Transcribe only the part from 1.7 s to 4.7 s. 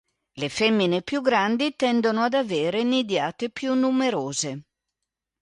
tendono ad avere nidiate più numerose.